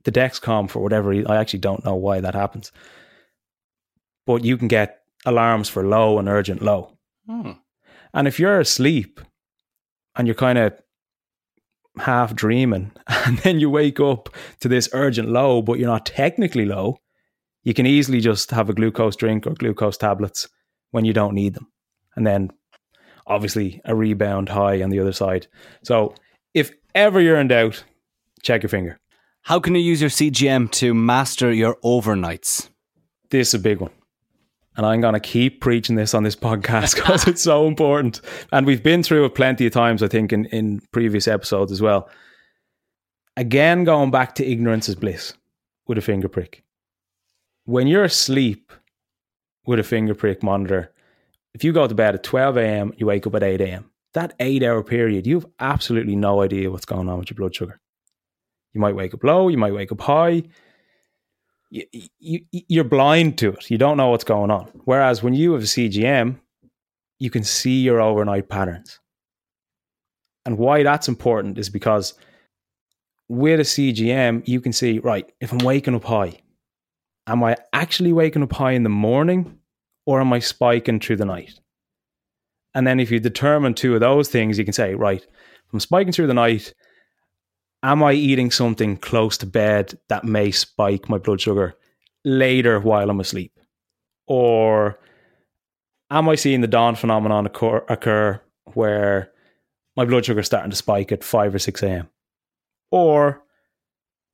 [0.05, 2.73] the Dexcom for whatever reason, I actually don't know why that happens.
[4.25, 6.97] But you can get alarms for low and urgent low.
[7.29, 7.53] Hmm.
[8.15, 9.21] And if you're asleep
[10.17, 10.75] and you're kind of
[11.99, 14.29] half dreaming and then you wake up
[14.61, 16.99] to this urgent low, but you're not technically low,
[17.65, 20.49] you can easily just have a glucose drink or glucose tablets
[20.91, 21.69] when you don't need them.
[22.17, 22.51] And then
[23.27, 25.47] obviously a rebound high on the other side.
[25.85, 26.15] So
[26.55, 27.85] if ever you're in doubt,
[28.43, 28.99] check your finger.
[29.43, 32.69] How can you use your CGM to master your overnights?
[33.31, 33.91] This is a big one.
[34.77, 38.21] And I'm going to keep preaching this on this podcast because it's so important.
[38.53, 41.83] And we've been through it plenty of times, I think, in, in previous episodes as
[41.83, 42.09] well.
[43.37, 45.35] Again, going back to ignorance is bliss
[45.87, 46.63] with a finger prick.
[47.65, 48.73] When you're asleep
[49.67, 50.93] with a finger prick monitor,
[51.55, 53.91] if you go to bed at 12 a.m., you wake up at 8 a.m.
[54.15, 57.55] That eight hour period, you have absolutely no idea what's going on with your blood
[57.55, 57.81] sugar.
[58.75, 60.43] You might wake up low, you might wake up high.
[61.71, 61.85] You,
[62.19, 63.71] you, you're blind to it.
[63.71, 64.67] You don't know what's going on.
[64.85, 66.39] Whereas when you have a CGM,
[67.19, 68.99] you can see your overnight patterns.
[70.45, 72.15] And why that's important is because
[73.29, 76.42] with a CGM, you can see, right, if I'm waking up high,
[77.27, 79.59] am I actually waking up high in the morning
[80.07, 81.61] or am I spiking through the night?
[82.75, 85.25] And then if you determine two of those things, you can say, right,
[85.73, 86.75] I'm spiking through the night,
[87.83, 91.75] am I eating something close to bed that may spike my blood sugar
[92.25, 93.53] later while I'm asleep?
[94.27, 94.99] Or
[96.11, 98.41] am I seeing the dawn phenomenon occur, occur
[98.75, 99.33] where
[99.97, 102.09] my blood sugar is starting to spike at 5 or 6 a.m.?
[102.91, 103.42] Or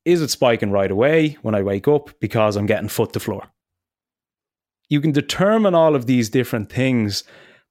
[0.04, 3.48] is it spiking right away when I wake up because I'm getting foot to floor?
[4.88, 7.24] You can determine all of these different things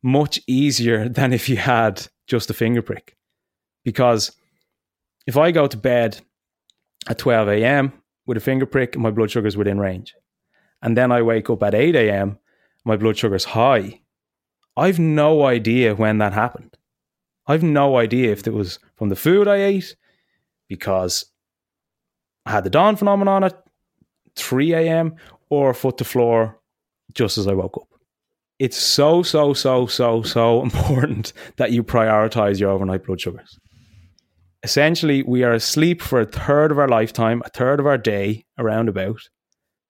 [0.03, 3.15] much easier than if you had just a finger prick.
[3.83, 4.31] Because
[5.25, 6.21] if I go to bed
[7.07, 7.93] at 12 a.m.
[8.25, 10.15] with a finger prick, my blood sugar is within range.
[10.81, 12.37] And then I wake up at 8 a.m.,
[12.85, 14.01] my blood sugar is high.
[14.77, 16.77] I've no idea when that happened.
[17.47, 19.95] I've no idea if it was from the food I ate,
[20.67, 21.25] because
[22.47, 23.63] had the dawn phenomenon at
[24.36, 25.15] 3 a.m.,
[25.49, 26.60] or foot to floor
[27.13, 27.88] just as I woke up.
[28.60, 33.57] It's so, so, so, so, so important that you prioritize your overnight blood sugars
[34.63, 38.45] essentially we are asleep for a third of our lifetime, a third of our day,
[38.57, 39.21] around about.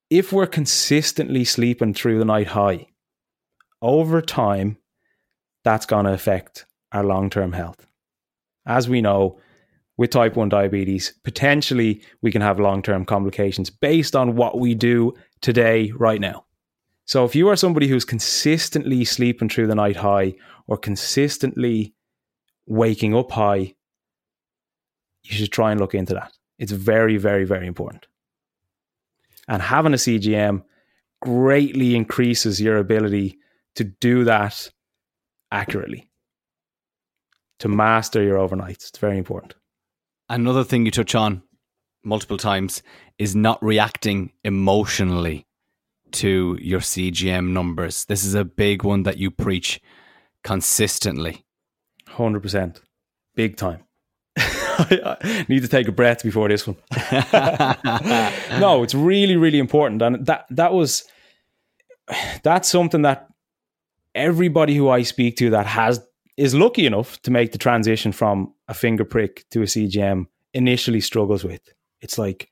[0.09, 2.87] If we're consistently sleeping through the night high,
[3.81, 4.77] over time,
[5.63, 7.87] that's going to affect our long term health.
[8.65, 9.39] As we know,
[9.97, 14.75] with type 1 diabetes, potentially we can have long term complications based on what we
[14.75, 16.45] do today, right now.
[17.05, 20.35] So, if you are somebody who's consistently sleeping through the night high
[20.67, 21.93] or consistently
[22.67, 23.73] waking up high,
[25.23, 26.33] you should try and look into that.
[26.59, 28.07] It's very, very, very important.
[29.47, 30.63] And having a CGM
[31.21, 33.37] greatly increases your ability
[33.75, 34.69] to do that
[35.51, 36.09] accurately,
[37.59, 38.89] to master your overnights.
[38.89, 39.55] It's very important.
[40.29, 41.41] Another thing you touch on
[42.03, 42.83] multiple times
[43.17, 45.45] is not reacting emotionally
[46.11, 48.05] to your CGM numbers.
[48.05, 49.81] This is a big one that you preach
[50.43, 51.45] consistently.
[52.09, 52.81] 100%.
[53.35, 53.83] Big time.
[54.37, 56.77] I need to take a breath before this one.
[58.59, 61.03] no, it's really, really important, and that that was
[62.43, 63.27] that's something that
[64.13, 66.06] everybody who I speak to that has
[66.37, 71.01] is lucky enough to make the transition from a finger prick to a CGM initially
[71.01, 71.61] struggles with.
[71.99, 72.51] It's like,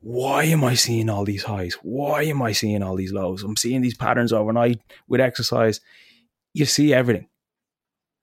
[0.00, 1.74] why am I seeing all these highs?
[1.82, 3.44] Why am I seeing all these lows?
[3.44, 5.80] I'm seeing these patterns overnight with exercise.
[6.54, 7.28] You see everything.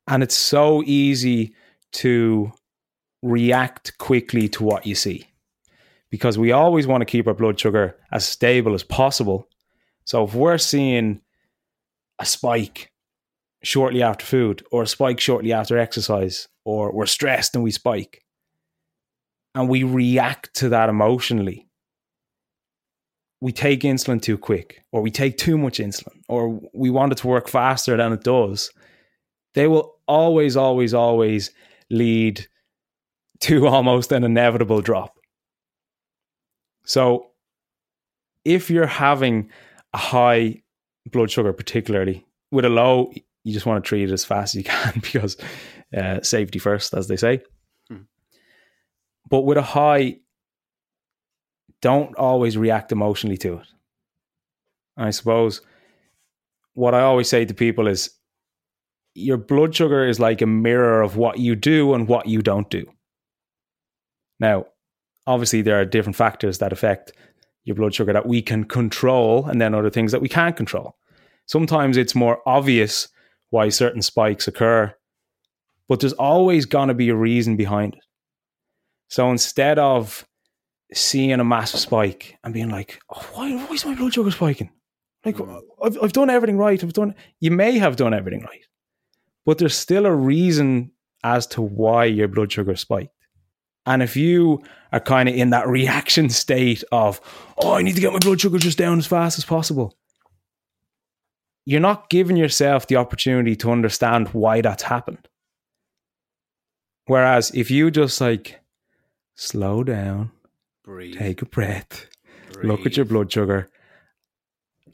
[0.08, 1.54] And it's so easy
[1.94, 2.52] to
[3.22, 5.28] react quickly to what you see
[6.10, 9.48] because we always want to keep our blood sugar as stable as possible.
[10.06, 11.22] So if we're seeing
[12.20, 12.92] a spike
[13.64, 18.24] shortly after food or a spike shortly after exercise or we're stressed and we spike.
[19.56, 21.68] And we react to that emotionally.
[23.42, 27.20] We take insulin too quick or we take too much insulin or we want it
[27.20, 28.72] to work faster than it does.
[29.54, 31.52] They will always always always
[31.90, 32.48] lead
[33.42, 35.18] to almost an inevitable drop.
[36.86, 37.32] So,
[38.46, 39.52] if you're having
[39.94, 40.62] a high
[41.06, 43.12] blood sugar, particularly with a low,
[43.48, 45.38] you just want to treat it as fast as you can because
[45.96, 47.42] uh, safety first, as they say.
[47.90, 48.02] Hmm.
[49.30, 50.18] But with a high,
[51.82, 53.68] don't always react emotionally to it.
[54.98, 55.62] I suppose
[56.74, 58.10] what I always say to people is
[59.14, 62.70] your blood sugar is like a mirror of what you do and what you don't
[62.70, 62.86] do.
[64.42, 64.66] Now,
[65.26, 67.14] obviously, there are different factors that affect
[67.64, 70.98] your blood sugar that we can control, and then other things that we can't control.
[71.46, 73.08] Sometimes it's more obvious
[73.50, 74.94] why certain spikes occur,
[75.88, 78.04] but there's always going to be a reason behind it.
[79.10, 80.26] So instead of
[80.94, 84.70] seeing a massive spike and being like, oh, why, why is my blood sugar spiking?
[85.26, 85.62] Like, mm.
[85.84, 86.82] I've, I've done everything right.
[86.82, 88.66] I've done, you may have done everything right,
[89.46, 90.92] but there's still a reason
[91.24, 93.14] as to why your blood sugar spiked.
[93.86, 97.22] And if you are kind of in that reaction state of,
[97.58, 99.98] oh, I need to get my blood sugar just down as fast as possible,
[101.68, 105.28] you're not giving yourself the opportunity to understand why that's happened.
[107.08, 108.62] Whereas if you just like
[109.36, 110.32] slow down,
[110.86, 112.08] breathe, take a breath,
[112.54, 112.66] breathe.
[112.66, 113.70] look at your blood sugar,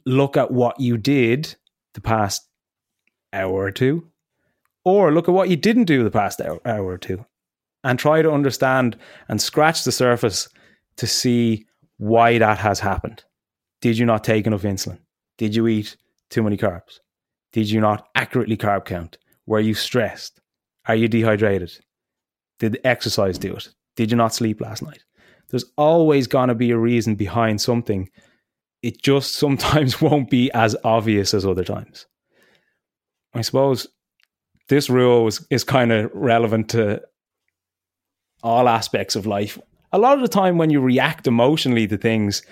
[0.04, 1.54] look at what you did
[1.92, 2.48] the past
[3.32, 4.10] hour or two,
[4.84, 7.24] or look at what you didn't do the past hour, hour or two,
[7.84, 8.98] and try to understand
[9.28, 10.48] and scratch the surface
[10.96, 11.66] to see
[11.98, 13.22] why that has happened.
[13.80, 14.98] Did you not take enough insulin?
[15.38, 15.96] Did you eat
[16.30, 17.00] too many carbs?
[17.52, 19.18] Did you not accurately carb count?
[19.46, 20.40] Were you stressed?
[20.86, 21.72] Are you dehydrated?
[22.58, 23.68] Did exercise do it?
[23.96, 25.04] Did you not sleep last night?
[25.50, 28.08] There's always going to be a reason behind something
[28.84, 32.06] it just sometimes won't be as obvious as other times.
[33.32, 33.88] I suppose
[34.68, 37.00] this rule is, is kind of relevant to
[38.42, 39.58] all aspects of life.
[39.92, 42.42] A lot of the time, when you react emotionally to things,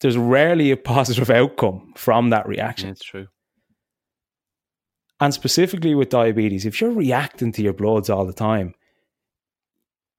[0.00, 2.90] there's rarely a positive outcome from that reaction.
[2.90, 3.28] It's true.
[5.20, 8.74] And specifically with diabetes, if you're reacting to your bloods all the time,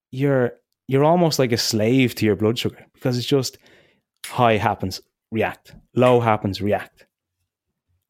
[0.10, 0.54] you're
[0.88, 3.58] you're almost like a slave to your blood sugar because it's just
[4.26, 5.02] high happens,
[5.32, 5.76] react.
[5.96, 7.06] Low happens, react.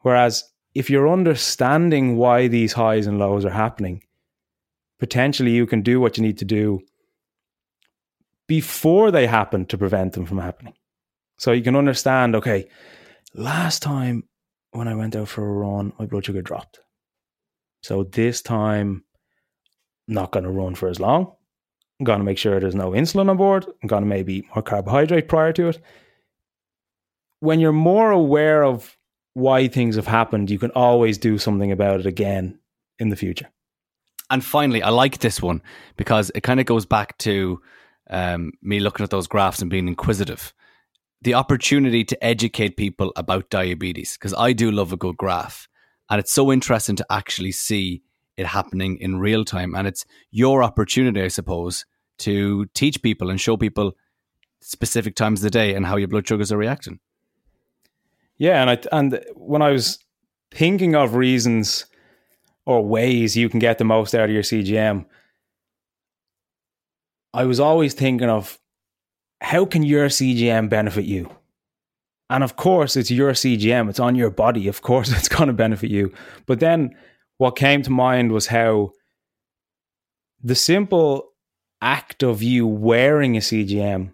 [0.02, 0.44] Whereas
[0.76, 4.04] if you're understanding why these highs and lows are happening,
[5.00, 6.82] potentially you can do what you need to do
[8.48, 10.74] before they happen to prevent them from happening.
[11.38, 12.68] So you can understand, okay,
[13.34, 14.24] last time
[14.72, 16.80] when I went out for a run, my blood sugar dropped.
[17.84, 19.04] So this time,
[20.08, 21.34] not going to run for as long.
[22.00, 23.66] I'm going to make sure there's no insulin on board.
[23.82, 25.82] I'm going to maybe eat more carbohydrate prior to it.
[27.40, 28.98] When you're more aware of
[29.34, 32.60] why things have happened, you can always do something about it again
[33.00, 33.50] in the future.
[34.30, 35.62] And finally, I like this one
[35.96, 37.62] because it kind of goes back to
[38.10, 40.54] um, me looking at those graphs and being inquisitive.
[41.22, 45.68] The opportunity to educate people about diabetes, because I do love a good graph.
[46.10, 48.02] And it's so interesting to actually see
[48.38, 49.76] it happening in real time.
[49.76, 51.86] And it's your opportunity, I suppose,
[52.20, 53.94] to teach people and show people
[54.62, 57.00] specific times of the day and how your blood sugars are reacting.
[58.38, 60.00] Yeah, and I and when I was
[60.52, 61.86] thinking of reasons
[62.66, 65.06] or ways you can get the most out of your CGM,
[67.34, 68.60] I was always thinking of
[69.42, 71.30] how can your CGM benefit you?
[72.30, 74.68] And of course, it's your CGM, it's on your body.
[74.68, 76.12] Of course, it's going to benefit you.
[76.46, 76.96] But then
[77.38, 78.92] what came to mind was how
[80.44, 81.32] the simple
[81.82, 84.12] act of you wearing a CGM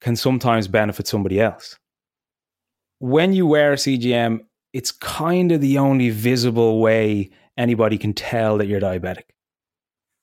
[0.00, 1.78] can sometimes benefit somebody else.
[2.98, 4.40] When you wear a CGM,
[4.72, 9.24] it's kind of the only visible way anybody can tell that you're diabetic.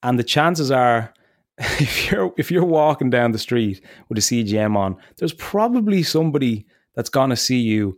[0.03, 1.13] And the chances are
[1.58, 6.66] if you're if you're walking down the street with a CGM on, there's probably somebody
[6.95, 7.97] that's gonna see you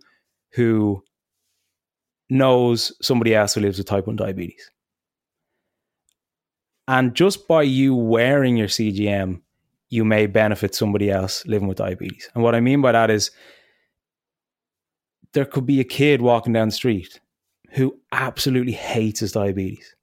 [0.51, 1.03] who
[2.29, 4.69] knows somebody else who lives with type 1 diabetes.
[6.87, 9.41] And just by you wearing your CGM,
[9.89, 12.29] you may benefit somebody else living with diabetes.
[12.33, 13.31] And what I mean by that is
[15.33, 17.19] there could be a kid walking down the street
[17.71, 19.95] who absolutely hates his diabetes.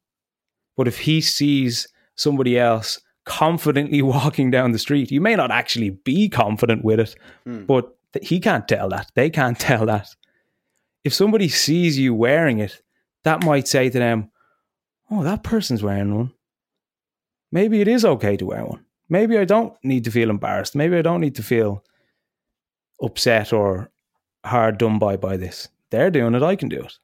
[0.77, 5.91] But if he sees somebody else confidently walking down the street, you may not actually
[5.91, 7.15] be confident with it,
[7.47, 7.67] mm.
[7.67, 9.11] but he can't tell that.
[9.15, 10.09] They can't tell that
[11.05, 12.83] if somebody sees you wearing it,
[13.25, 14.31] that might say to them,
[15.11, 16.33] oh, that person's wearing one.
[17.53, 18.85] Maybe it is okay to wear one.
[19.09, 20.77] Maybe I don't need to feel embarrassed.
[20.77, 21.85] Maybe I don't need to feel
[23.03, 23.91] upset or
[24.45, 25.69] hard done by by this.
[25.91, 26.95] They're doing it, I can do it.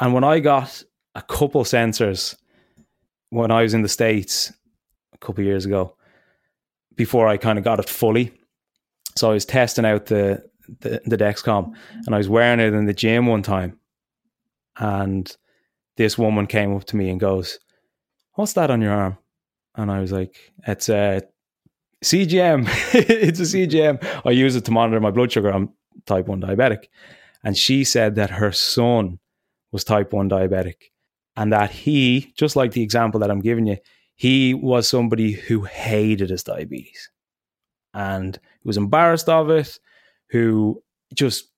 [0.00, 0.82] And when I got
[1.14, 2.36] a couple sensors
[3.30, 4.52] when I was in the States
[5.24, 5.96] couple years ago,
[6.96, 8.32] before I kind of got it fully.
[9.16, 10.44] So I was testing out the
[10.80, 11.74] the, the Dexcom,
[12.06, 13.78] and I was wearing it in the gym one time,
[14.78, 15.34] and
[15.96, 17.58] this woman came up to me and goes,
[18.34, 19.18] "What's that on your arm?"
[19.76, 21.22] And I was like, "It's a
[22.02, 22.66] CGM.
[22.94, 24.22] it's a CGM.
[24.24, 25.50] I use it to monitor my blood sugar.
[25.50, 25.70] I'm
[26.06, 26.84] type one diabetic."
[27.44, 29.18] And she said that her son
[29.70, 30.90] was type one diabetic,
[31.36, 33.76] and that he, just like the example that I'm giving you,
[34.14, 37.10] he was somebody who hated his diabetes
[37.92, 39.78] and was embarrassed of it
[40.30, 40.82] who
[41.14, 41.50] just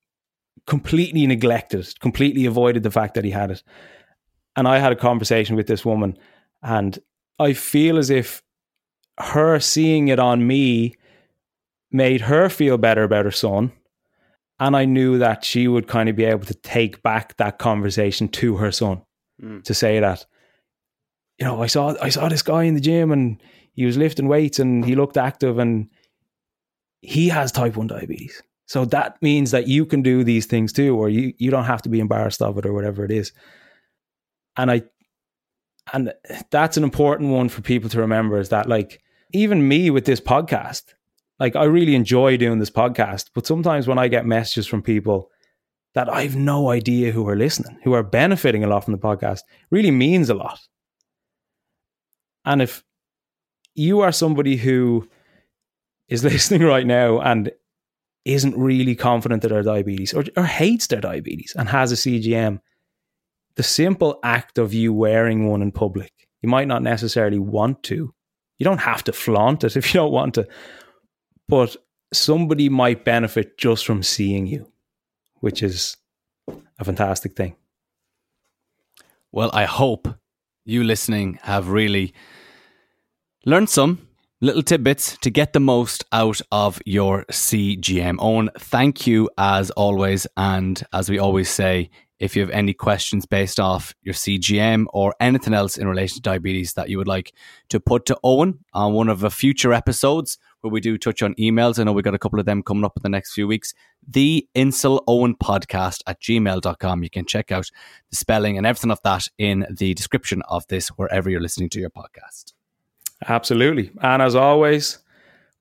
[0.67, 3.63] completely neglected, completely avoided the fact that he had it.
[4.57, 6.17] And I had a conversation with this woman,
[6.63, 6.99] and
[7.39, 8.43] I feel as if
[9.19, 10.95] her seeing it on me
[11.91, 13.73] made her feel better about her son.
[14.59, 18.29] And I knew that she would kind of be able to take back that conversation
[18.29, 19.03] to her son
[19.43, 19.63] mm.
[19.65, 20.25] to say that,
[21.39, 23.41] you know, I saw I saw this guy in the gym and
[23.73, 25.89] he was lifting weights and he looked active and
[27.03, 28.43] he has type 1 diabetes.
[28.67, 31.83] So that means that you can do these things too, or you, you don't have
[31.83, 33.33] to be embarrassed of it or whatever it is.
[34.57, 34.83] And I,
[35.93, 36.13] and
[36.51, 40.21] that's an important one for people to remember is that like, even me with this
[40.21, 40.95] podcast,
[41.39, 45.31] like I really enjoy doing this podcast, but sometimes when I get messages from people
[45.95, 49.43] that I've no idea who are listening, who are benefiting a lot from the podcast,
[49.71, 50.59] really means a lot.
[52.47, 52.85] And if
[53.75, 55.09] you are somebody who
[56.09, 57.51] is listening right now and
[58.25, 62.61] isn't really confident that their diabetes or, or hates their diabetes and has a CGM,
[63.57, 68.13] the simple act of you wearing one in public, you might not necessarily want to.
[68.59, 70.49] You don't have to flaunt it if you don't want to.
[71.49, 71.77] But
[72.13, 74.71] somebody might benefit just from seeing you,
[75.41, 75.97] which is
[76.79, 77.57] a fantastic thing.
[79.33, 80.09] Well, I hope
[80.67, 82.13] you listening have really
[83.47, 84.09] learned some
[84.41, 88.17] little tidbits to get the most out of your CGM.
[88.17, 90.27] Eoin, thank you as always.
[90.37, 91.89] And as we always say,
[92.19, 96.23] if you have any questions based off your CGM or anything else in relation to
[96.23, 97.33] diabetes that you would like
[97.69, 101.35] to put to Eoin on one of the future episodes where we do touch on
[101.35, 103.47] emails, I know we got a couple of them coming up in the next few
[103.47, 103.75] weeks.
[104.07, 107.03] The Insuleoin podcast at gmail.com.
[107.03, 107.71] You can check out
[108.11, 111.81] the spelling and everything of that in the description of this, wherever you're listening to
[111.81, 112.53] your podcast.
[113.27, 113.91] Absolutely.
[114.03, 114.99] And as always,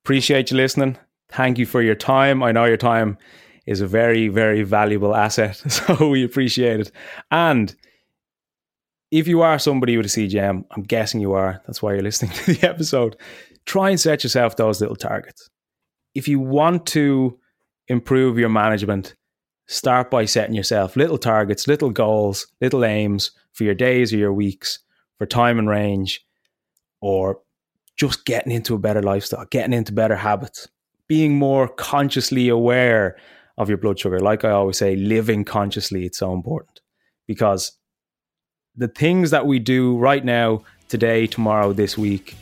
[0.04, 0.98] appreciate you listening.
[1.30, 2.44] Thank you for your time.
[2.44, 3.18] I know your time
[3.66, 5.62] is a very, very valuable asset.
[5.70, 6.92] So we appreciate it.
[7.32, 7.76] And
[9.12, 12.32] if you are somebody with a CGM, I'm guessing you are, that's why you're listening
[12.34, 13.16] to the episode,
[13.66, 15.50] try and set yourself those little targets.
[16.14, 17.40] If you want to
[17.88, 19.16] improve your management,
[19.68, 24.34] start by setting yourself little targets, little goals, little aims for your days or your
[24.34, 24.80] weeks,
[25.18, 26.26] for time and range,
[27.02, 27.40] or
[27.98, 30.68] just getting into a better lifestyle, getting into better habits,
[31.08, 33.16] being more consciously aware
[33.58, 34.20] of your blood sugar.
[34.20, 36.82] Like I always say, living consciously, it's so important
[37.28, 37.72] because
[38.76, 42.36] the things that we do right now, today, tomorrow, this week,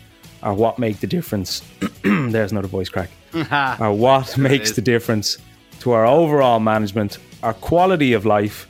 [0.44, 1.62] are what make the difference.
[2.04, 3.10] There's another voice crack.
[3.34, 5.38] are uh, what makes the difference
[5.80, 8.68] to our overall management, our quality of life,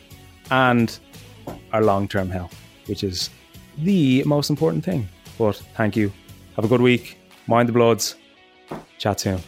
[0.52, 0.98] and
[1.74, 2.56] our long term health,
[2.86, 3.30] which is
[3.80, 5.10] the most important thing.
[5.38, 6.12] But thank you.
[6.56, 7.18] Have a good week.
[7.48, 8.16] Mind the bloods.
[8.98, 9.40] Chat soon.